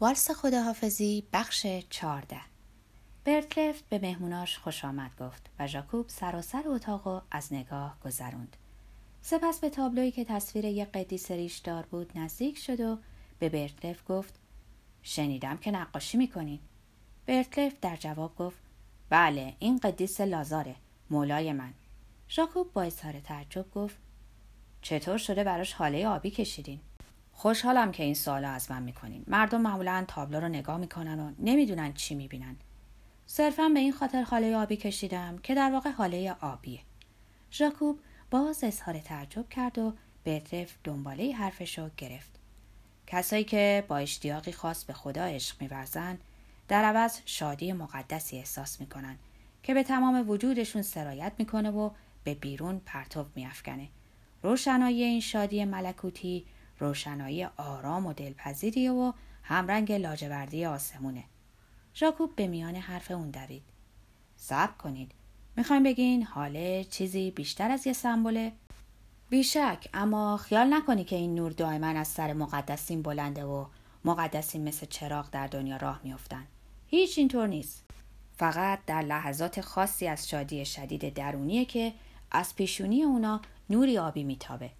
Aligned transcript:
والس 0.00 0.30
خداحافظی 0.30 1.24
بخش 1.32 1.66
چارده 1.90 2.40
برتلفت 3.24 3.88
به 3.88 3.98
مهموناش 3.98 4.58
خوش 4.58 4.84
آمد 4.84 5.10
گفت 5.20 5.50
و 5.58 5.66
ژاکوب 5.66 6.08
سراسر 6.08 6.62
اتاق 6.66 7.24
از 7.30 7.52
نگاه 7.52 7.96
گذروند. 8.04 8.56
سپس 9.22 9.60
به 9.60 9.70
تابلویی 9.70 10.10
که 10.10 10.24
تصویر 10.24 10.64
یک 10.64 10.88
قدیس 10.88 11.30
ریشدار 11.30 11.86
بود 11.86 12.18
نزدیک 12.18 12.58
شد 12.58 12.80
و 12.80 12.98
به 13.38 13.48
برتلف 13.48 14.02
گفت 14.08 14.34
شنیدم 15.02 15.56
که 15.56 15.70
نقاشی 15.70 16.18
می‌کنین 16.18 16.60
برتلف 17.26 17.74
در 17.80 17.96
جواب 17.96 18.36
گفت 18.36 18.58
بله 19.10 19.54
این 19.58 19.78
قدیس 19.78 20.20
لازاره 20.20 20.74
مولای 21.10 21.52
من. 21.52 21.72
ژاکوب 22.30 22.72
با 22.72 22.82
اظهار 22.82 23.20
تعجب 23.20 23.70
گفت 23.70 23.96
چطور 24.82 25.18
شده 25.18 25.44
براش 25.44 25.72
حاله 25.72 26.06
آبی 26.06 26.30
کشیدین؟ 26.30 26.80
خوشحالم 27.38 27.92
که 27.92 28.02
این 28.02 28.14
سوالا 28.14 28.48
از 28.50 28.70
من 28.70 28.82
می‌کنین. 28.82 29.24
مردم 29.26 29.60
معمولا 29.60 30.04
تابلو 30.08 30.40
رو 30.40 30.48
نگاه 30.48 30.76
می‌کنن 30.76 31.20
و 31.20 31.32
نمی‌دونن 31.38 31.92
چی 31.92 32.14
می‌بینن. 32.14 32.56
صرفا 33.26 33.68
به 33.68 33.80
این 33.80 33.92
خاطر 33.92 34.22
حاله 34.22 34.56
آبی 34.56 34.76
کشیدم 34.76 35.38
که 35.38 35.54
در 35.54 35.72
واقع 35.72 35.90
حاله 35.90 36.36
آبیه. 36.40 36.80
ژاکوب 37.52 37.98
باز 38.30 38.64
اظهار 38.64 38.98
تعجب 38.98 39.48
کرد 39.48 39.78
و 39.78 39.92
برترف 40.24 40.74
دنباله 40.84 41.32
حرفش 41.32 41.78
رو 41.78 41.90
گرفت. 41.96 42.30
کسایی 43.06 43.44
که 43.44 43.84
با 43.88 43.96
اشتیاقی 43.96 44.52
خاص 44.52 44.84
به 44.84 44.92
خدا 44.92 45.24
عشق 45.24 45.62
میورزن 45.62 46.18
در 46.68 46.84
عوض 46.84 47.18
شادی 47.24 47.72
مقدسی 47.72 48.38
احساس 48.38 48.80
می‌کنن 48.80 49.16
که 49.62 49.74
به 49.74 49.82
تمام 49.82 50.30
وجودشون 50.30 50.82
سرایت 50.82 51.32
می‌کنه 51.38 51.70
و 51.70 51.90
به 52.24 52.34
بیرون 52.34 52.80
پرتو 52.86 53.26
میافکنه. 53.34 53.88
روشنایی 54.42 55.02
این 55.02 55.20
شادی 55.20 55.64
ملکوتی 55.64 56.44
روشنایی 56.78 57.44
آرام 57.44 58.06
و 58.06 58.12
دلپذیری 58.12 58.88
و 58.88 59.12
همرنگ 59.42 59.92
لاجوردی 59.92 60.64
آسمونه. 60.64 61.24
ژاکوب 61.94 62.36
به 62.36 62.46
میان 62.46 62.74
حرف 62.76 63.10
اون 63.10 63.30
دوید. 63.30 63.62
صبر 64.36 64.72
کنید. 64.72 65.12
می‌خوایم 65.56 65.82
بگین 65.82 66.22
حاله 66.22 66.84
چیزی 66.84 67.30
بیشتر 67.30 67.70
از 67.70 67.86
یه 67.86 67.92
سمبوله 67.92 68.52
بیشک 69.30 69.88
اما 69.94 70.36
خیال 70.36 70.74
نکنی 70.74 71.04
که 71.04 71.16
این 71.16 71.34
نور 71.34 71.52
دائما 71.52 71.86
از 71.86 72.08
سر 72.08 72.32
مقدسین 72.32 73.02
بلنده 73.02 73.44
و 73.44 73.66
مقدسین 74.04 74.68
مثل 74.68 74.86
چراغ 74.86 75.30
در 75.30 75.46
دنیا 75.46 75.76
راه 75.76 76.00
میافتن. 76.04 76.46
هیچ 76.86 77.18
اینطور 77.18 77.46
نیست. 77.46 77.84
فقط 78.36 78.78
در 78.86 79.02
لحظات 79.02 79.60
خاصی 79.60 80.06
از 80.08 80.28
شادی 80.28 80.64
شدید 80.64 81.14
درونیه 81.14 81.64
که 81.64 81.92
از 82.30 82.56
پیشونی 82.56 83.02
اونا 83.02 83.40
نوری 83.70 83.98
آبی 83.98 84.24
میتابه. 84.24 84.70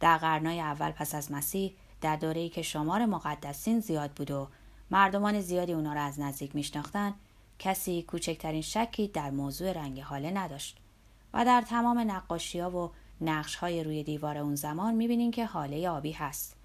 در 0.00 0.18
قرنهای 0.18 0.60
اول 0.60 0.90
پس 0.90 1.14
از 1.14 1.32
مسیح 1.32 1.74
در 2.00 2.16
دوره‌ای 2.16 2.48
که 2.48 2.62
شمار 2.62 3.06
مقدسین 3.06 3.80
زیاد 3.80 4.10
بود 4.10 4.30
و 4.30 4.48
مردمان 4.90 5.40
زیادی 5.40 5.72
اونا 5.72 5.92
را 5.92 6.02
از 6.02 6.20
نزدیک 6.20 6.54
میشناختند 6.54 7.14
کسی 7.58 8.02
کوچکترین 8.02 8.62
شکی 8.62 9.08
در 9.08 9.30
موضوع 9.30 9.72
رنگ 9.72 10.00
حاله 10.00 10.30
نداشت 10.30 10.78
و 11.34 11.44
در 11.44 11.60
تمام 11.60 11.98
نقاشی 11.98 12.60
ها 12.60 12.70
و 12.70 12.90
نقش 13.20 13.54
های 13.54 13.84
روی 13.84 14.02
دیوار 14.02 14.38
اون 14.38 14.54
زمان 14.54 14.94
می‌بینین 14.94 15.30
که 15.30 15.46
حاله 15.46 15.88
آبی 15.88 16.12
هست. 16.12 16.56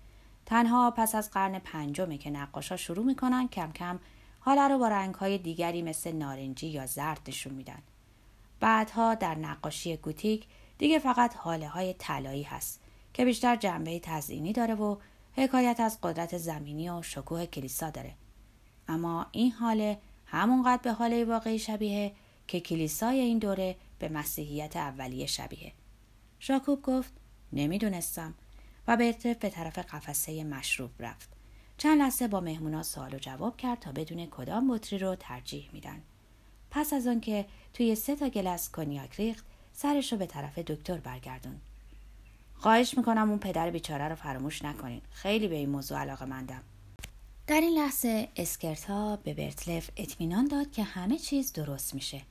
تنها 0.46 0.92
پس 0.92 1.16
از 1.16 1.32
قرن 1.32 1.60
پنجمه 1.60 2.18
که 2.18 2.30
نقاشا 2.30 2.78
شروع 2.78 3.06
می‌کنن 3.06 3.48
کم 3.48 3.72
کم 3.72 4.00
حاله 4.40 4.68
رو 4.68 4.78
با 4.78 4.88
رنگ 4.88 5.16
های 5.16 5.38
دیگری 5.38 5.82
مثل 5.82 6.12
نارنجی 6.12 6.68
یا 6.68 6.86
زرد 6.86 7.22
نشون 7.28 7.54
میدن. 7.54 7.80
بعدها 8.60 9.16
در 9.16 9.36
نقاشی 9.36 9.98
گوتیک 9.98 10.48
دیگه 10.78 11.00
فقط 11.00 11.36
حاله 11.36 11.68
های 11.68 11.94
طلایی 11.94 12.44
هست. 12.44 12.85
که 13.16 13.26
بیشتر 13.26 13.56
جنبه 13.56 14.00
تزئینی 14.00 14.54
داره 14.54 14.76
و 14.76 14.98
حکایت 15.34 15.80
از 15.80 15.98
قدرت 16.04 16.38
زمینی 16.38 16.90
و 16.90 17.02
شکوه 17.02 17.46
کلیسا 17.46 17.90
داره. 17.90 18.14
اما 18.88 19.26
این 19.32 19.52
حاله 19.52 19.98
همونقدر 20.26 20.82
به 20.82 20.92
حاله 20.92 21.26
واقعی 21.26 21.60
شبیه 21.60 22.12
که 22.48 22.60
کلیسای 22.60 23.20
این 23.20 23.40
دوره 23.40 23.76
به 24.00 24.10
مسیحیت 24.10 24.76
اولیه 24.76 25.26
شبیه. 25.26 25.72
ژاکوب 26.42 26.82
گفت 26.82 27.14
نمی‌دونستم 27.54 28.34
و 28.88 28.98
به 28.98 29.16
به 29.40 29.50
طرف 29.50 29.78
قفسه 29.78 30.44
مشروب 30.44 30.92
رفت. 31.00 31.30
چند 31.78 32.00
لحظه 32.02 32.28
با 32.28 32.40
مهمونا 32.40 32.84
سوال 32.84 33.14
و 33.14 33.20
جواب 33.20 33.58
کرد 33.58 33.80
تا 33.80 33.92
بدون 33.92 34.26
کدام 34.26 34.68
بطری 34.68 35.00
رو 35.00 35.16
ترجیح 35.16 35.70
میدن. 35.74 36.02
پس 36.72 36.94
از 36.94 37.08
آنکه 37.08 37.46
توی 37.74 37.96
سه 37.96 38.16
تا 38.16 38.30
گلس 38.30 38.70
کنیاک 38.72 39.16
ریخت 39.16 39.46
سرش 39.74 40.12
رو 40.12 40.18
به 40.18 40.26
طرف 40.26 40.60
دکتر 40.60 40.98
برگردون 40.98 41.62
خواهش 42.58 42.98
می‌کنم 42.98 43.30
اون 43.30 43.40
پدر 43.40 43.72
بیچاره 43.72 44.08
رو 44.08 44.16
فراموش 44.16 44.66
نکنین. 44.66 45.02
خیلی 45.12 45.48
به 45.48 45.56
این 45.56 45.70
موضوع 45.70 46.00
علاقه 46.00 46.26
مندم. 46.26 46.62
در 47.48 47.62
این 47.62 47.78
لحظه 47.78 48.28
اسکرتا 48.36 49.16
به 49.16 49.34
برتلف 49.34 49.90
اطمینان 49.98 50.48
داد 50.48 50.72
که 50.72 50.84
همه 50.84 51.18
چیز 51.18 51.54
درست 51.54 51.94
میشه. 51.94 52.22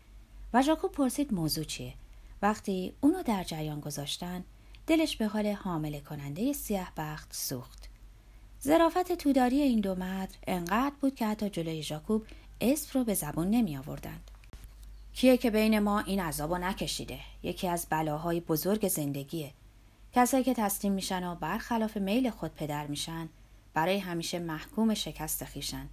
و 0.53 0.63
ژاکوب 0.63 0.93
پرسید 0.93 1.35
موضوع 1.35 1.65
چیه؟ 1.65 1.95
وقتی 2.43 2.93
اونو 3.01 3.23
در 3.23 3.45
جریان 3.45 3.81
گذاشتن 3.81 4.45
دلش 4.87 5.17
به 5.17 5.27
حال 5.27 5.47
حامل 5.47 6.01
کننده 6.01 6.53
سیاه 6.53 6.93
بخت 6.97 7.33
سوخت. 7.33 7.89
زرافت 8.61 9.13
توداری 9.13 9.61
این 9.61 9.81
دو 9.81 9.95
مرد 9.95 10.37
انقدر 10.47 10.95
بود 11.01 11.15
که 11.15 11.27
حتی 11.27 11.51
جلوی 11.51 11.83
ژاکوب 11.83 12.27
اسم 12.61 12.99
رو 12.99 13.05
به 13.05 13.15
زبون 13.15 13.51
نمی 13.51 13.77
آوردند. 13.77 14.31
کیه 15.15 15.37
که 15.37 15.51
بین 15.51 15.79
ما 15.79 16.01
این 16.01 16.21
عذابو 16.21 16.59
نکشیده؟ 16.59 17.19
یکی 17.43 17.69
از 17.69 17.87
بلاهای 17.91 18.41
بزرگ 18.41 18.89
زندگیه. 18.89 19.53
کسایی 20.15 20.45
که 20.45 20.55
تسلیم 20.55 20.93
میشن 20.93 21.25
و 21.25 21.35
برخلاف 21.35 21.97
میل 21.97 22.31
خود 22.31 22.55
پدر 22.55 22.87
میشن 22.87 23.29
برای 23.75 23.99
همیشه 23.99 24.39
محکوم 24.39 24.95
شکست 24.95 25.45
خیشن 25.45 25.89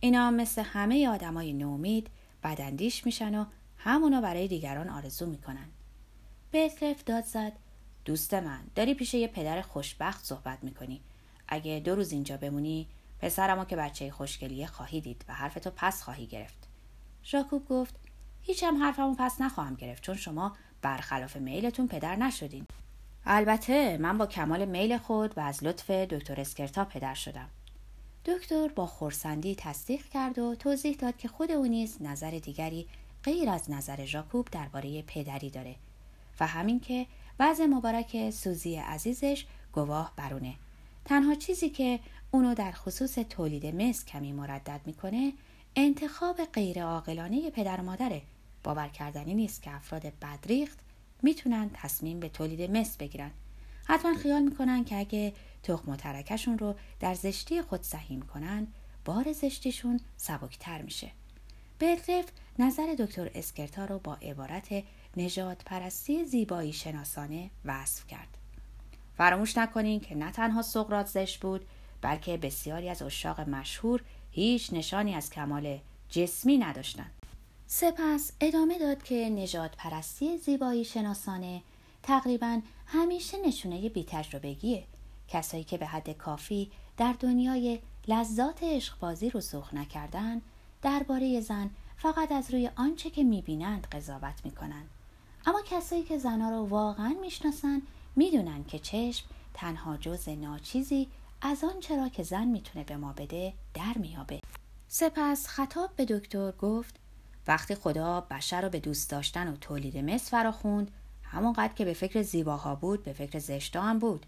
اینا 0.00 0.30
مثل 0.30 0.62
همه 0.62 1.08
آدمای 1.08 1.52
نومید 1.52 2.08
بدندیش 2.44 3.06
میشن 3.06 3.34
و 3.34 3.44
همونو 3.78 4.20
برای 4.20 4.48
دیگران 4.48 4.88
آرزو 4.88 5.26
می‌کنن. 5.26 5.68
بتلف 6.52 7.04
داد 7.04 7.24
زد 7.24 7.52
دوست 8.04 8.34
من 8.34 8.60
داری 8.74 8.94
پیش 8.94 9.14
یه 9.14 9.28
پدر 9.28 9.62
خوشبخت 9.62 10.24
صحبت 10.24 10.58
می‌کنی. 10.62 11.00
اگه 11.48 11.82
دو 11.84 11.94
روز 11.94 12.12
اینجا 12.12 12.36
بمونی 12.36 12.86
پسرمو 13.20 13.64
که 13.64 13.76
بچه 13.76 14.10
خوشگلیه 14.10 14.66
خواهی 14.66 15.00
دید 15.00 15.24
و 15.28 15.34
حرفتو 15.34 15.70
پس 15.76 16.02
خواهی 16.02 16.26
گرفت. 16.26 16.68
ژاکوب 17.24 17.68
گفت 17.68 17.94
هیچم 18.42 18.82
حرفمو 18.82 19.14
پس 19.18 19.40
نخواهم 19.40 19.74
گرفت 19.74 20.02
چون 20.02 20.16
شما 20.16 20.56
برخلاف 20.82 21.36
میلتون 21.36 21.88
پدر 21.88 22.16
نشدین. 22.16 22.66
البته 23.26 23.98
من 23.98 24.18
با 24.18 24.26
کمال 24.26 24.64
میل 24.64 24.98
خود 24.98 25.38
و 25.38 25.40
از 25.40 25.64
لطف 25.64 25.90
دکتر 25.90 26.40
اسکرتا 26.40 26.84
پدر 26.84 27.14
شدم. 27.14 27.48
دکتر 28.24 28.68
با 28.68 28.86
خورسندی 28.86 29.54
تصدیق 29.54 30.08
کرد 30.08 30.38
و 30.38 30.54
توضیح 30.54 30.96
داد 30.96 31.16
که 31.16 31.28
خود 31.28 31.50
او 31.50 31.66
نیز 31.66 31.96
نظر 32.00 32.30
دیگری 32.30 32.86
غیر 33.24 33.50
از 33.50 33.70
نظر 33.70 34.04
ژاکوب 34.04 34.48
درباره 34.52 35.02
پدری 35.02 35.50
داره 35.50 35.76
و 36.40 36.46
همین 36.46 36.80
که 36.80 37.06
وضع 37.40 37.66
مبارک 37.66 38.30
سوزی 38.30 38.76
عزیزش 38.76 39.46
گواه 39.72 40.12
برونه. 40.16 40.54
تنها 41.04 41.34
چیزی 41.34 41.70
که 41.70 42.00
اونو 42.30 42.54
در 42.54 42.72
خصوص 42.72 43.14
تولید 43.14 43.66
مس 43.66 44.04
کمی 44.04 44.32
مردد 44.32 44.80
می‌کنه 44.86 45.32
انتخاب 45.76 46.44
غیر 46.44 46.84
عاقلانه 46.84 47.50
پدر 47.50 47.80
و 47.80 47.84
مادره. 47.84 48.22
باور 48.64 48.88
کردنی 48.88 49.34
نیست 49.34 49.62
که 49.62 49.74
افراد 49.74 50.12
بدریخت 50.22 50.78
می‌تونن 51.22 51.70
تصمیم 51.74 52.20
به 52.20 52.28
تولید 52.28 52.70
مس 52.70 52.96
بگیرن. 52.96 53.30
حتما 53.84 54.14
خیال 54.14 54.42
می‌کنن 54.42 54.84
که 54.84 54.96
اگه 54.96 55.32
تخم 55.62 55.90
و 55.90 55.96
ترکشون 55.96 56.58
رو 56.58 56.74
در 57.00 57.14
زشتی 57.14 57.62
خود 57.62 57.82
سهیم 57.82 58.22
کنن 58.22 58.66
بار 59.04 59.32
زشتیشون 59.32 60.00
سبکتر 60.16 60.82
میشه. 60.82 61.10
برتلف 61.78 62.24
نظر 62.58 62.94
دکتر 62.98 63.30
اسکرتا 63.34 63.84
رو 63.84 63.98
با 63.98 64.14
عبارت 64.14 64.84
نجات 65.16 65.64
پرستی 65.64 66.24
زیبایی 66.24 66.72
شناسانه 66.72 67.50
وصف 67.64 68.06
کرد. 68.06 68.28
فراموش 69.16 69.58
نکنین 69.58 70.00
که 70.00 70.14
نه 70.14 70.30
تنها 70.30 70.62
سقرات 70.62 71.06
زشت 71.06 71.40
بود 71.40 71.66
بلکه 72.00 72.36
بسیاری 72.36 72.88
از 72.88 73.02
اشاق 73.02 73.40
مشهور 73.40 74.02
هیچ 74.30 74.72
نشانی 74.72 75.14
از 75.14 75.30
کمال 75.30 75.78
جسمی 76.08 76.58
نداشتند. 76.58 77.19
سپس 77.72 78.32
ادامه 78.40 78.78
داد 78.78 79.02
که 79.02 79.14
نجات 79.28 79.76
پرستی 79.76 80.38
زیبایی 80.38 80.84
شناسانه 80.84 81.62
تقریبا 82.02 82.60
همیشه 82.86 83.38
نشونه 83.46 83.88
بی 83.88 84.04
تجربگیه 84.04 84.84
کسایی 85.28 85.64
که 85.64 85.78
به 85.78 85.86
حد 85.86 86.10
کافی 86.10 86.70
در 86.96 87.14
دنیای 87.20 87.78
لذات 88.08 88.62
عشقبازی 88.62 89.30
رسوخ 89.30 89.74
نکردن 89.74 90.42
درباره 90.82 91.40
زن 91.40 91.70
فقط 91.96 92.32
از 92.32 92.50
روی 92.50 92.70
آنچه 92.76 93.10
که 93.10 93.24
می‌بینند 93.24 93.86
قضاوت 93.92 94.44
می‌کنند 94.44 94.88
اما 95.46 95.60
کسایی 95.66 96.02
که 96.02 96.18
زنها 96.18 96.50
رو 96.50 96.66
واقعا 96.66 97.16
می‌شناسن 97.20 97.82
می‌دونن 98.16 98.64
که 98.64 98.78
چشم 98.78 99.26
تنها 99.54 99.96
جز 99.96 100.28
ناچیزی 100.28 101.08
از 101.42 101.64
آن 101.64 101.80
چرا 101.80 102.08
که 102.08 102.22
زن 102.22 102.44
می‌تونه 102.44 102.84
به 102.84 102.96
ما 102.96 103.12
بده 103.12 103.52
در 103.74 103.98
میابه 103.98 104.40
سپس 104.88 105.46
خطاب 105.46 105.90
به 105.96 106.04
دکتر 106.04 106.52
گفت 106.52 107.00
وقتی 107.46 107.74
خدا 107.74 108.20
بشر 108.20 108.60
رو 108.60 108.68
به 108.68 108.80
دوست 108.80 109.10
داشتن 109.10 109.48
و 109.48 109.56
تولید 109.56 109.96
مس 109.96 110.30
فراخوند 110.30 110.90
همونقدر 111.22 111.72
که 111.72 111.84
به 111.84 111.92
فکر 111.92 112.22
زیباها 112.22 112.74
بود 112.74 113.04
به 113.04 113.12
فکر 113.12 113.38
زشتا 113.38 113.82
هم 113.82 113.98
بود. 113.98 114.26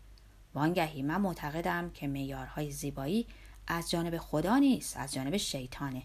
وانگهی 0.55 1.03
من 1.03 1.21
معتقدم 1.21 1.91
که 1.91 2.07
میارهای 2.07 2.71
زیبایی 2.71 3.27
از 3.67 3.91
جانب 3.91 4.19
خدا 4.19 4.59
نیست 4.59 4.97
از 4.97 5.13
جانب 5.13 5.37
شیطانه. 5.37 6.03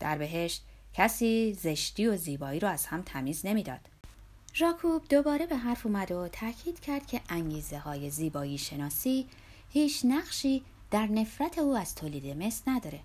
در 0.00 0.18
بهشت 0.18 0.64
کسی 0.94 1.52
زشتی 1.52 2.06
و 2.06 2.16
زیبایی 2.16 2.60
رو 2.60 2.68
از 2.68 2.86
هم 2.86 3.02
تمیز 3.02 3.46
نمی‌داد. 3.46 3.80
ژاکوب 4.54 5.02
دوباره 5.08 5.46
به 5.46 5.56
حرف 5.56 5.86
اومد 5.86 6.12
و 6.12 6.28
تاکید 6.28 6.80
کرد 6.80 7.06
که 7.06 7.20
انگیزه 7.28 7.78
های 7.78 8.10
زیبایی 8.10 8.58
شناسی 8.58 9.26
هیچ 9.70 10.04
نقشی 10.04 10.62
در 10.90 11.06
نفرت 11.06 11.58
او 11.58 11.76
از 11.76 11.94
تولید 11.94 12.42
مس 12.42 12.62
نداره. 12.66 13.00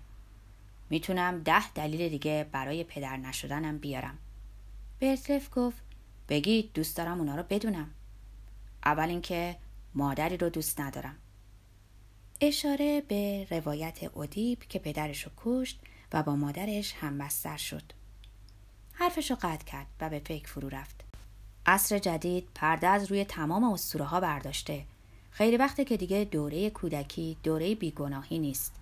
می‌تونم 0.90 1.42
ده 1.42 1.72
دلیل 1.72 2.08
دیگه 2.08 2.46
برای 2.52 2.84
پدر 2.84 3.16
نشدنم 3.16 3.78
بیارم. 3.78 4.18
برتلف 5.00 5.48
گفت 5.54 5.82
بگید 6.28 6.70
دوست 6.74 6.96
دارم 6.96 7.18
اونا 7.18 7.36
رو 7.36 7.42
بدونم. 7.42 7.90
اول 8.84 9.08
اینکه 9.08 9.56
مادری 9.94 10.36
رو 10.36 10.48
دوست 10.48 10.80
ندارم. 10.80 11.16
اشاره 12.40 13.00
به 13.00 13.46
روایت 13.50 13.98
اودیب 14.14 14.58
که 14.68 14.78
پدرش 14.78 15.24
رو 15.24 15.30
کشت 15.36 15.80
و 16.12 16.22
با 16.22 16.36
مادرش 16.36 16.94
هم 17.00 17.18
بستر 17.18 17.56
شد. 17.56 17.82
حرفش 18.92 19.30
رو 19.30 19.36
قطع 19.40 19.64
کرد 19.64 19.86
و 20.00 20.10
به 20.10 20.18
فکر 20.18 20.48
فرو 20.48 20.68
رفت. 20.68 21.00
عصر 21.66 21.98
جدید 21.98 22.48
پرده 22.54 22.86
از 22.86 23.10
روی 23.10 23.24
تمام 23.24 23.64
اسطوره 23.64 24.04
ها 24.04 24.20
برداشته. 24.20 24.84
خیلی 25.30 25.56
وقته 25.56 25.84
که 25.84 25.96
دیگه 25.96 26.24
دوره 26.24 26.70
کودکی 26.70 27.36
دوره 27.42 27.74
بیگناهی 27.74 28.38
نیست. 28.38 28.79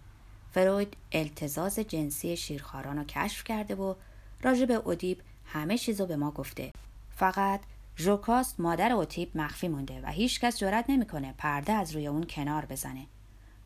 فروید 0.59 0.97
التزاز 1.13 1.79
جنسی 1.79 2.37
شیرخواران 2.37 2.99
رو 2.99 3.05
کشف 3.05 3.45
کرده 3.45 3.75
و 3.75 3.95
راجع 4.43 4.65
به 4.65 4.75
اودیب 4.75 5.23
همه 5.45 5.79
چیزو 5.79 6.07
به 6.07 6.17
ما 6.17 6.31
گفته. 6.31 6.73
فقط 7.11 7.61
ژوکاست 7.97 8.61
مادر 8.61 8.93
اوتیپ 8.93 9.37
مخفی 9.37 9.69
مونده 9.69 10.01
و 10.01 10.07
هیچکس 10.07 10.59
جرأت 10.59 10.85
نمی‌کنه 10.89 11.35
پرده 11.39 11.73
از 11.73 11.95
روی 11.95 12.07
اون 12.07 12.25
کنار 12.25 12.65
بزنه. 12.65 13.07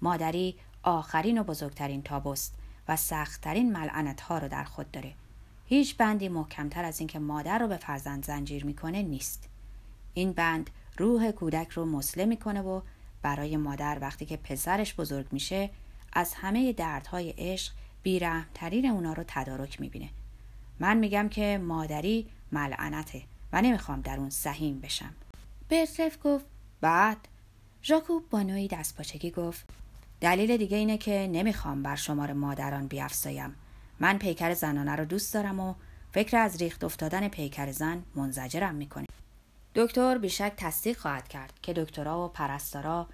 مادری 0.03 0.57
آخرین 0.83 1.39
و 1.39 1.45
بزرگترین 1.45 2.03
تابوست 2.03 2.55
و 2.89 2.97
سختترین 2.97 3.73
ملعنت 3.73 4.21
ها 4.21 4.39
رو 4.39 4.49
در 4.49 4.65
خود 4.65 4.91
داره. 4.91 5.13
هیچ 5.67 5.97
بندی 5.97 6.29
محکمتر 6.29 6.85
از 6.85 7.01
اینکه 7.01 7.19
مادر 7.19 7.59
رو 7.59 7.69
به 7.69 7.77
فرزند 7.77 8.25
زنجیر 8.25 8.65
می‌کنه 8.67 9.03
نیست. 9.03 9.49
این 10.15 10.33
بند 10.33 10.71
روح 10.99 11.31
کودک 11.31 11.69
رو 11.69 11.85
مسلم 11.85 12.29
می‌کنه 12.29 12.63
و 12.63 12.81
برای 13.23 13.57
مادر 13.57 13.99
وقتی 14.01 14.27
که 14.27 14.37
پسرش 14.37 14.95
بزرگ 14.95 15.27
میشه 15.33 15.71
از 16.13 16.35
همه 16.35 16.73
دردهای 16.73 17.35
عشق 17.39 17.73
بیرحمترین 18.03 18.87
اونا 18.87 19.13
رو 19.13 19.25
تدارک 19.27 19.81
می‌بینه. 19.81 20.09
من 20.81 20.97
میگم 20.97 21.29
که 21.29 21.59
مادری 21.59 22.27
ملعنته 22.53 23.23
و 23.53 23.63
نمی‌خوام 23.63 24.01
در 24.01 24.17
اون 24.17 24.31
سهیم 24.31 24.81
بشم. 24.81 25.15
برتلف 25.69 26.19
گفت 26.25 26.45
بعد؟ 26.81 27.29
ژاکوب 27.83 28.29
با 28.31 28.43
نوعی 28.43 28.69
دستپاچگی 28.69 29.31
گفت 29.31 29.65
دلیل 30.21 30.57
دیگه 30.57 30.77
اینه 30.77 30.99
که 30.99 31.29
نمی‌خوام 31.33 31.83
بر 31.83 31.97
شمار 31.97 32.33
مادران 32.33 32.87
بیافزایم. 32.87 33.55
من 34.01 34.19
پیکر 34.19 34.55
زنانه 34.55 34.97
رو 34.97 35.05
دوست 35.05 35.35
دارم 35.35 35.61
و 35.61 35.75
فکر 36.13 36.37
از 36.37 36.57
ریخت 36.57 36.85
افتادن 36.85 37.29
پیکر 37.29 37.73
زن 37.73 38.03
منزجرم 38.15 38.75
می‌کنه. 38.75 39.07
دکتر 39.75 40.19
بیشک 40.19 40.53
تصدیق 40.57 40.99
خواهد 40.99 41.29
کرد 41.29 41.53
که 41.63 41.73
دکترا 41.73 42.25
و 42.25 42.29
پرستارا 42.29 43.09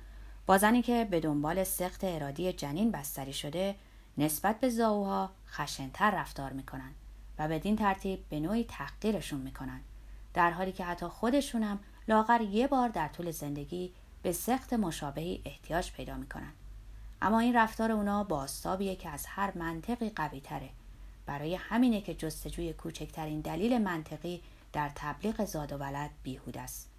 با 0.49 0.59
زنی 0.59 0.83
که 0.83 1.05
به 1.11 1.21
دنبال 1.21 1.65
سخت 1.65 2.05
ارادی 2.05 2.53
جنین 2.53 2.91
بستری 2.91 3.33
شده 3.33 3.75
نسبت 4.19 4.61
به 4.61 4.69
زاوها 4.69 5.31
خشنتر 5.49 6.11
رفتار 6.11 6.53
می‌کنن 6.53 6.95
و 7.39 7.49
بدین 7.49 7.77
ترتیب 7.77 8.25
به 8.29 8.41
نوعی 8.41 8.65
تحقیرشون 8.65 9.41
می‌کنن. 9.41 9.81
در 10.35 10.51
حالی 10.51 10.73
که 10.73 10.85
حتی 10.85 11.07
خودشونم 11.07 11.79
لاغر 12.09 12.41
یه 12.41 12.67
بار 12.67 12.89
در 12.89 13.09
طول 13.09 13.31
زندگی 13.31 13.93
به 14.23 14.33
سخت 14.33 14.73
مشابهی 14.73 15.43
احتیاج 15.45 15.93
پیدا 15.93 16.17
می‌کنن. 16.17 16.53
اما 17.23 17.41
این 17.41 17.57
رفتار 17.57 17.93
اونا 17.93 18.25
باستابیه 18.25 18.97
که 18.97 19.09
از 19.09 19.27
هر 19.27 19.53
منطقی 19.59 20.11
قوی 20.11 20.41
تره 20.41 20.69
برای 21.27 21.55
همینه 21.55 22.01
که 22.01 22.15
جستجوی 22.15 22.73
کوچکترین 22.73 23.41
دلیل 23.41 23.79
منطقی 23.79 24.43
در 24.73 24.91
تبلیغ 24.95 25.45
زاد 25.45 25.73
و 25.73 25.77
ولد 25.77 26.11
بیهود 26.23 26.59
است. 26.59 26.91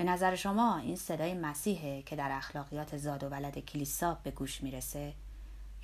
به 0.00 0.06
نظر 0.06 0.34
شما 0.34 0.78
این 0.78 0.96
صدای 0.96 1.34
مسیحه 1.34 2.02
که 2.02 2.16
در 2.16 2.28
اخلاقیات 2.32 2.96
زاد 2.96 3.24
و 3.24 3.28
ولد 3.28 3.58
کلیسا 3.58 4.18
به 4.22 4.30
گوش 4.30 4.62
می‌رسه؟ 4.62 5.12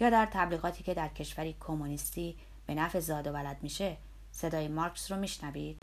یا 0.01 0.11
در 0.11 0.29
تبلیغاتی 0.33 0.85
که 0.85 0.95
در 0.95 1.09
کشوری 1.09 1.57
کمونیستی 1.61 2.37
به 2.67 2.75
نفع 2.75 3.01
زاد 3.01 3.27
و 3.27 3.33
ولد 3.33 3.57
میشه 3.63 3.97
صدای 4.33 4.69
مارکس 4.69 5.13
رو 5.13 5.19
میشنوید؟ 5.19 5.83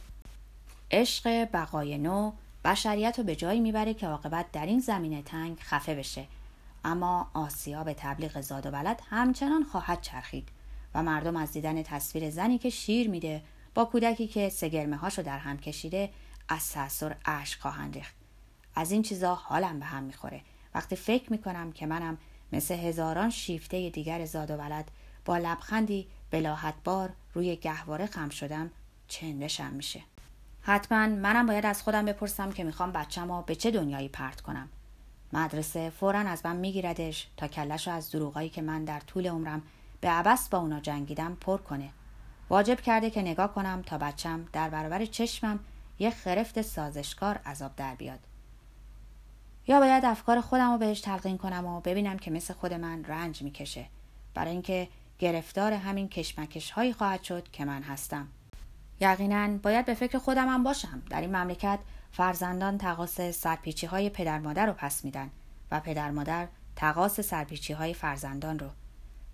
عشق 0.92 1.48
بقای 1.54 1.98
نو 1.98 2.32
بشریت 2.66 3.16
رو 3.18 3.24
به 3.24 3.36
جایی 3.36 3.60
می‌بره 3.60 3.94
که 3.94 4.08
عاقبت 4.08 4.52
در 4.52 4.66
این 4.66 4.80
زمینه 4.80 5.22
تنگ 5.22 5.60
خفه 5.60 5.96
بشه. 5.96 6.28
اما 6.86 7.32
آسیا 7.34 7.84
به 7.84 7.94
تبلیغ 7.94 8.42
زاد 8.42 8.66
و 8.66 8.70
ولد 8.70 9.02
همچنان 9.10 9.64
خواهد 9.64 10.02
چرخید 10.02 10.50
و 10.96 11.04
مردم 11.04 11.36
از 11.36 11.52
دیدن 11.52 11.84
تصویر 11.84 12.30
زنی 12.30 12.58
که 12.58 12.70
شیر 12.70 13.10
میده 13.10 13.44
با 13.76 13.86
کودکی 13.86 14.28
که 14.28 14.50
سگرمه 14.50 14.98
هاشو 14.98 15.22
در 15.22 15.38
هم 15.38 15.58
کشیده 15.58 16.10
از 16.50 16.72
تأثیر 16.72 17.16
اشک 17.26 17.60
خواهند 17.60 17.96
ریخت. 17.96 18.23
از 18.76 18.92
این 18.92 19.02
چیزا 19.02 19.36
حالم 19.36 19.80
به 19.80 19.86
هم 19.86 20.04
می‌خوره. 20.04 20.42
وقتی 20.76 20.96
فکر 20.96 21.32
می‌کنم 21.32 21.72
که 21.72 21.86
منم 21.86 22.18
مثل 22.52 22.74
هزاران 22.74 23.30
شیفته 23.30 23.90
دیگر 23.90 24.26
زاد 24.26 24.52
و 24.52 24.58
ولد 24.58 24.92
با 25.26 25.38
لبخندی 25.38 26.08
بلاحت 26.32 26.74
بار 26.84 27.10
روی 27.34 27.56
گهواره 27.56 28.06
خم 28.06 28.30
شدم 28.30 28.72
چندشم 29.08 29.74
میشه. 29.74 30.02
حتما 30.62 31.08
منم 31.08 31.46
باید 31.46 31.66
از 31.66 31.84
خودم 31.84 32.06
بپرسم 32.06 32.52
که 32.52 32.64
می‌خوام 32.64 32.92
بچم 32.92 33.42
به 33.42 33.56
چه 33.56 33.72
دنیایی 33.72 34.08
پرت 34.08 34.42
کنم. 34.42 34.70
مدرسه 35.34 35.90
فورا 35.90 36.20
از 36.20 36.46
من 36.46 36.56
میگیردش 36.56 37.28
تا 37.38 37.48
کلش 37.48 37.88
از 37.88 38.12
دروغایی 38.12 38.50
که 38.50 38.62
من 38.62 38.84
در 38.84 39.00
طول 39.00 39.28
عمرم 39.28 39.62
به 40.02 40.10
عبس 40.10 40.50
با 40.50 40.58
اونا 40.58 40.80
جنگیدم 40.80 41.38
پر 41.42 41.58
کنه. 41.58 41.90
واجب 42.50 42.82
کرده 42.82 43.10
که 43.10 43.22
نگاه 43.22 43.54
کنم 43.54 43.82
تا 43.86 43.98
بچم 43.98 44.46
در 44.54 44.70
برابر 44.70 45.06
چشمم 45.06 45.60
یه 46.00 46.10
خرفت 46.10 46.62
سازشکار 46.62 47.38
عذاب 47.38 47.76
در 47.76 47.96
بیاد. 47.96 48.20
یا 49.68 49.80
باید 49.80 50.06
افکار 50.06 50.42
خودم 50.42 50.72
رو 50.72 50.78
بهش 50.78 51.02
تلقین 51.02 51.38
کنم 51.38 51.66
و 51.66 51.82
ببینم 51.82 52.18
که 52.18 52.32
مثل 52.32 52.54
خود 52.54 52.74
من 52.74 53.04
رنج 53.06 53.42
می‌کشه. 53.42 53.86
برای 54.34 54.52
اینکه 54.52 54.88
گرفتار 55.20 55.74
همین 55.74 56.10
کشمکش 56.10 56.72
هایی 56.72 56.94
خواهد 56.94 57.24
شد 57.24 57.52
که 57.52 57.66
من 57.66 57.84
هستم. 57.84 58.28
یقینا 59.02 59.58
باید 59.58 59.86
به 59.86 59.94
فکر 59.94 60.18
خودم 60.18 60.48
هم 60.48 60.64
باشم. 60.64 61.02
در 61.10 61.22
این 61.22 61.36
مملکت 61.36 61.80
فرزندان 62.12 62.78
تقاس 62.78 63.22
سرپیچی 63.22 63.88
های 63.88 64.10
پدر 64.10 64.40
مادر 64.40 64.66
رو 64.66 64.74
پس 64.74 65.06
میدن 65.06 65.30
و 65.72 65.80
پدر 65.80 66.12
مادر 66.12 66.48
تقاس 66.76 67.20
سرپیچی 67.20 67.74
های 67.74 67.94
فرزندان 67.94 68.60
رو. 68.60 68.68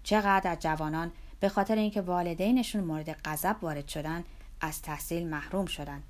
چقدر 0.04 0.52
از 0.52 0.60
جوانان 0.60 1.12
به 1.40 1.50
خاطر 1.50 1.76
اینکه 1.76 2.02
والدینشون 2.02 2.84
مورد 2.84 3.18
غضب 3.26 3.56
وارد 3.62 3.88
شدن 3.88 4.24
از 4.62 4.82
تحصیل 4.82 5.28
محروم 5.28 5.66
شدن 5.66 6.04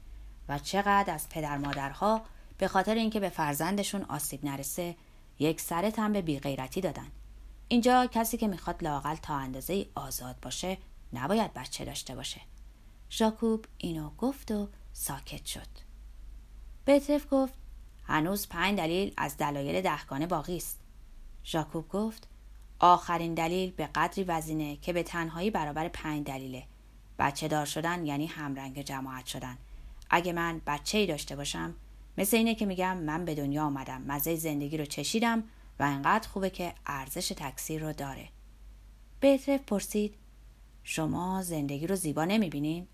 و 0.49 0.59
چقدر 0.59 1.13
از 1.13 1.29
پدر 1.29 1.57
مادرها 1.57 2.21
به 2.59 2.67
خاطر 2.67 2.95
اینکه 2.95 3.19
به 3.19 3.29
فرزندشون 3.29 4.03
آسیب 4.03 4.45
نرسه 4.45 4.95
یک 5.39 5.61
سرت 5.61 5.99
هم 5.99 6.13
به 6.13 6.21
بیغیرتی 6.21 6.81
دادن. 6.81 7.07
اینجا 7.67 8.05
کسی 8.05 8.37
که 8.37 8.47
می‌خواد 8.47 8.83
لاقل 8.83 9.15
تا 9.15 9.35
اندازه 9.35 9.85
آزاد 9.95 10.35
باشه 10.41 10.77
نباید 11.13 11.53
بچه 11.53 11.85
داشته 11.85 12.15
باشه. 12.15 12.41
ژاکوب 13.11 13.65
اینو 13.77 14.09
گفت 14.09 14.51
و 14.51 14.69
ساکت 14.93 15.45
شد. 15.45 15.67
بترف 16.87 17.27
گفت 17.31 17.53
هنوز 18.03 18.47
پنج 18.47 18.77
دلیل 18.77 19.13
از 19.17 19.37
دلایل 19.37 19.81
دهگانه 19.81 20.27
باقی 20.27 20.57
است. 20.57 20.79
ژاکوب 21.45 21.89
گفت 21.89 22.27
آخرین 22.79 23.33
دلیل 23.33 23.71
به 23.71 23.87
قدری 23.95 24.23
وزینه 24.23 24.75
که 24.75 24.93
به 24.93 25.03
تنهایی 25.03 25.49
برابر 25.49 25.87
پنج 25.87 26.27
دلیله. 26.27 26.63
بچه 27.19 27.47
دار 27.47 27.65
شدن 27.65 28.05
یعنی 28.05 28.25
همرنگ 28.25 28.81
جماعت 28.81 29.25
شدن. 29.25 29.57
اگه 30.09 30.33
من 30.33 30.61
بچه 30.67 30.97
ای 30.97 31.05
داشته 31.05 31.35
باشم 31.35 31.75
مثل 32.19 32.37
اینه 32.37 32.55
که 32.55 32.65
میگم 32.65 32.97
من 32.97 33.25
به 33.25 33.35
دنیا 33.35 33.63
آمدم 33.63 34.01
مزه 34.01 34.35
زندگی 34.35 34.77
رو 34.77 34.85
چشیدم 34.85 35.43
و 35.79 35.83
انقدر 35.83 36.27
خوبه 36.27 36.49
که 36.49 36.73
ارزش 36.85 37.27
تکثیر 37.27 37.81
رو 37.81 37.93
داره. 37.93 38.29
بهترف 39.19 39.61
پرسید 39.61 40.15
شما 40.83 41.41
زندگی 41.43 41.87
رو 41.87 41.95
زیبا 41.95 42.25
نمی‌بینین؟ 42.25 42.87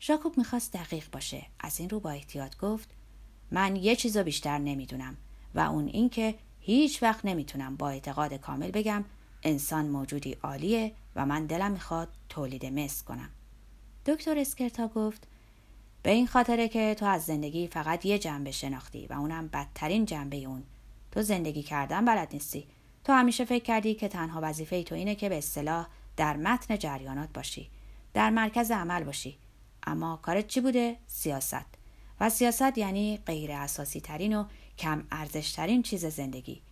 ژاکوب 0.00 0.38
می‌خواست 0.38 0.72
دقیق 0.72 1.10
باشه. 1.10 1.46
از 1.60 1.80
این 1.80 1.90
رو 1.90 2.00
با 2.00 2.10
احتیاط 2.10 2.56
گفت 2.56 2.88
من 3.50 3.76
یه 3.76 3.96
چیز 3.96 4.16
رو 4.16 4.24
بیشتر 4.24 4.58
نمی‌دونم 4.58 5.16
و 5.54 5.60
اون 5.60 5.86
اینکه 5.86 6.34
هیچ 6.60 7.02
وقت 7.02 7.24
نمی‌تونم 7.24 7.76
با 7.76 7.90
اعتقاد 7.90 8.34
کامل 8.34 8.70
بگم 8.70 9.04
انسان 9.42 9.88
موجودی 9.88 10.32
عالیه 10.32 10.92
و 11.16 11.26
من 11.26 11.46
دلم 11.46 11.72
می‌خواد 11.72 12.08
تولید 12.28 12.66
مثل 12.66 13.04
کنم. 13.04 13.30
دکتر 14.06 14.38
اسکرتا 14.38 14.88
گفت 14.88 15.28
به 16.08 16.14
این 16.14 16.26
خاطره 16.26 16.68
که 16.68 16.94
تو 16.94 17.06
از 17.06 17.24
زندگی 17.24 17.66
فقط 17.66 18.06
یه 18.06 18.18
جنبه 18.18 18.50
شناختی 18.50 19.06
و 19.06 19.12
اونم 19.12 19.48
بدترین 19.48 20.04
جنبه 20.04 20.36
اون. 20.36 20.62
تو 21.12 21.22
زندگی 21.22 21.62
کردن 21.62 22.04
بلد 22.04 22.28
نیستی. 22.32 22.66
تو 23.04 23.12
همیشه 23.12 23.44
فکر 23.44 23.64
کردی 23.64 23.94
که 23.94 24.08
تنها 24.08 24.40
وظیفه 24.42 24.82
تو 24.82 24.94
اینه 24.94 25.14
که 25.14 25.28
به 25.28 25.38
اصطلاح 25.38 25.86
در 26.16 26.36
متن 26.36 26.76
جریانات 26.76 27.28
باشی 27.34 27.70
در 28.14 28.30
مرکز 28.30 28.70
عمل 28.70 29.04
باشی. 29.04 29.38
اما 29.82 30.16
کارت 30.22 30.46
چی 30.46 30.60
بوده؟ 30.60 30.96
سیاست. 31.06 31.66
و 32.20 32.30
سیاست 32.30 32.78
یعنی 32.78 33.18
غیر 33.26 33.52
اساسی 33.52 34.00
ترین 34.00 34.36
و 34.36 34.44
کم 34.78 35.06
ارزش 35.10 35.52
ترین 35.52 35.82
چیز 35.82 36.06
زندگی. 36.06 36.62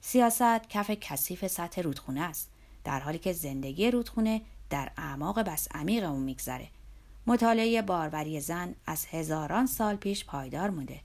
سیاست 0.00 0.68
کف 0.68 0.90
کثیف 0.90 1.46
سطح 1.46 1.82
رودخونه 1.82 2.20
است. 2.20 2.50
در 2.84 3.00
حالی 3.00 3.18
که 3.18 3.32
زندگی 3.32 3.90
رودخونه 3.90 4.42
در 4.70 4.90
اعماق 4.96 5.42
بس 5.42 5.68
عمیق 5.74 6.04
اون 6.04 6.22
میگذره. 6.22 6.68
مطالعه 7.28 7.82
باروری 7.82 8.40
زن 8.40 8.74
از 8.86 9.06
هزاران 9.06 9.66
سال 9.66 9.96
پیش 9.96 10.24
پایدار 10.24 10.70
مونده. 10.70 11.00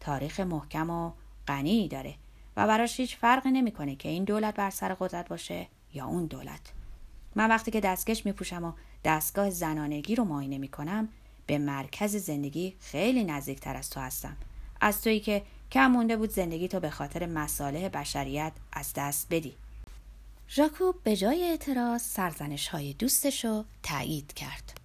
تاریخ 0.00 0.40
محکم 0.40 0.90
و 0.90 1.12
غنی 1.48 1.88
داره 1.88 2.14
و 2.56 2.66
براش 2.66 3.00
هیچ 3.00 3.16
فرقی 3.16 3.50
نمی‌کنه 3.50 3.96
که 3.96 4.08
این 4.08 4.24
دولت 4.24 4.54
بر 4.54 4.70
سر 4.70 4.94
قدرت 4.94 5.28
باشه 5.28 5.66
یا 5.94 6.06
اون 6.06 6.26
دولت. 6.26 6.60
من 7.34 7.48
وقتی 7.48 7.70
که 7.70 7.80
دستکش 7.80 8.26
میپوشم 8.26 8.64
و 8.64 8.72
دستگاه 9.04 9.50
زنانگی 9.50 10.14
رو 10.14 10.24
معاینه 10.24 10.58
می‌کنم 10.58 11.08
به 11.46 11.58
مرکز 11.58 12.16
زندگی 12.16 12.76
خیلی 12.80 13.24
نزدیکتر 13.24 13.76
از 13.76 13.90
تو 13.90 14.00
هستم. 14.00 14.36
از 14.80 15.02
تویی 15.02 15.20
که 15.20 15.42
کم 15.72 15.86
مونده 15.86 16.16
بود 16.16 16.30
زندگی 16.30 16.68
تو 16.68 16.80
به 16.80 16.90
خاطر 16.90 17.26
مصالح 17.26 17.88
بشریت 17.88 18.52
از 18.72 18.92
دست 18.96 19.26
بدی. 19.30 19.54
ژاکوب 20.50 21.02
به 21.02 21.16
جای 21.16 21.44
اعتراض 21.44 22.02
سرزنش 22.02 22.68
های 22.68 22.92
دوستش 22.92 23.44
رو 23.44 23.64
تایید 23.82 24.32
کرد. 24.32 24.77